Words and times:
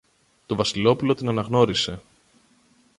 Το 0.45 0.55
Βασιλόπουλο 0.55 1.13
την 1.13 1.27
αναγνώρισε. 1.29 2.01